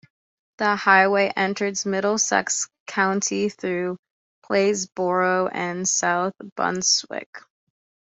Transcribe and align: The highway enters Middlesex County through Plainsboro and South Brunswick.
The 0.57 0.75
highway 0.77 1.31
enters 1.35 1.85
Middlesex 1.85 2.67
County 2.87 3.49
through 3.49 3.97
Plainsboro 4.43 5.47
and 5.53 5.87
South 5.87 6.33
Brunswick. 6.55 7.29